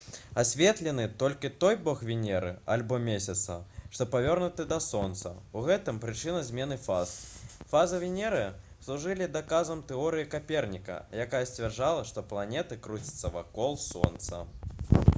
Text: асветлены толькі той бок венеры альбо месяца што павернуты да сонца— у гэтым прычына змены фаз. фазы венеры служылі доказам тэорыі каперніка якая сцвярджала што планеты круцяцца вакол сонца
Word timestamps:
асветлены 0.41 1.03
толькі 1.23 1.49
той 1.63 1.75
бок 1.87 1.99
венеры 2.09 2.53
альбо 2.75 2.97
месяца 3.07 3.57
што 3.97 4.07
павернуты 4.15 4.65
да 4.71 4.79
сонца— 4.85 5.33
у 5.59 5.63
гэтым 5.67 5.99
прычына 6.05 6.41
змены 6.49 6.79
фаз. 6.87 7.13
фазы 7.75 8.01
венеры 8.05 8.41
служылі 8.87 9.29
доказам 9.37 9.85
тэорыі 9.93 10.27
каперніка 10.35 10.97
якая 11.27 11.43
сцвярджала 11.51 12.09
што 12.13 12.25
планеты 12.33 12.81
круцяцца 12.89 13.35
вакол 13.39 13.81
сонца 13.89 14.45